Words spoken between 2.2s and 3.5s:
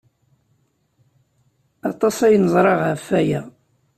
ay neẓra ɣef waya.